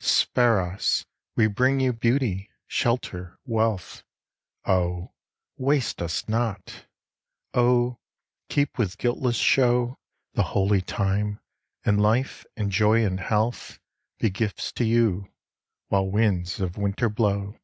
Spare 0.00 0.58
us! 0.58 1.04
we 1.36 1.46
bring 1.48 1.78
you 1.78 1.92
beauty, 1.92 2.48
shelter, 2.66 3.38
wealth, 3.44 4.02
Oh! 4.64 5.12
waste 5.58 6.00
us 6.00 6.26
not. 6.26 6.86
Oh! 7.52 7.98
keep 8.48 8.78
with 8.78 8.96
guiltless 8.96 9.36
show 9.36 9.98
The 10.32 10.44
Holy 10.56 10.80
Time; 10.80 11.40
and 11.84 12.00
life, 12.00 12.46
and 12.56 12.72
joy, 12.72 13.04
and 13.04 13.20
health, 13.20 13.80
Be 14.18 14.30
gifts 14.30 14.72
to 14.80 14.84
you, 14.84 15.30
while 15.88 16.08
winds 16.08 16.58
of 16.58 16.78
Winter 16.78 17.10
blow. 17.10 17.58